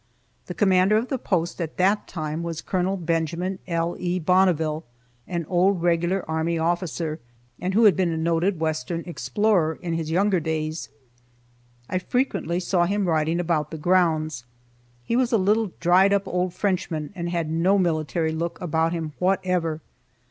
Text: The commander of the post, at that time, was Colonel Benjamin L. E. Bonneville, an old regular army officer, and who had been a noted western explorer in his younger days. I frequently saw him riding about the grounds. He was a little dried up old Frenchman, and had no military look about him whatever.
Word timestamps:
The 0.47 0.55
commander 0.55 0.97
of 0.97 1.09
the 1.09 1.19
post, 1.19 1.61
at 1.61 1.77
that 1.77 2.07
time, 2.07 2.41
was 2.41 2.63
Colonel 2.63 2.97
Benjamin 2.97 3.59
L. 3.67 3.95
E. 3.99 4.17
Bonneville, 4.17 4.83
an 5.27 5.45
old 5.47 5.83
regular 5.83 6.27
army 6.27 6.57
officer, 6.57 7.19
and 7.59 7.75
who 7.75 7.83
had 7.83 7.95
been 7.95 8.11
a 8.11 8.17
noted 8.17 8.59
western 8.59 9.03
explorer 9.05 9.75
in 9.79 9.93
his 9.93 10.09
younger 10.09 10.39
days. 10.39 10.89
I 11.87 11.99
frequently 11.99 12.59
saw 12.59 12.85
him 12.85 13.07
riding 13.07 13.39
about 13.39 13.69
the 13.69 13.77
grounds. 13.77 14.43
He 15.03 15.15
was 15.15 15.31
a 15.31 15.37
little 15.37 15.71
dried 15.79 16.13
up 16.13 16.27
old 16.27 16.55
Frenchman, 16.55 17.11
and 17.13 17.29
had 17.29 17.51
no 17.51 17.77
military 17.77 18.31
look 18.31 18.59
about 18.59 18.93
him 18.93 19.13
whatever. 19.19 19.81